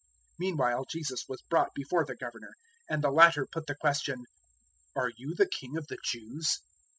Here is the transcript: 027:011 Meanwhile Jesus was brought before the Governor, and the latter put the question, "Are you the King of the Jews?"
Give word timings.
027:011 0.01 0.07
Meanwhile 0.39 0.85
Jesus 0.89 1.25
was 1.29 1.43
brought 1.43 1.75
before 1.75 2.05
the 2.05 2.15
Governor, 2.15 2.53
and 2.89 3.03
the 3.03 3.11
latter 3.11 3.45
put 3.45 3.67
the 3.67 3.75
question, 3.79 4.25
"Are 4.95 5.11
you 5.15 5.35
the 5.35 5.45
King 5.47 5.77
of 5.77 5.85
the 5.89 5.99
Jews?" 6.03 6.57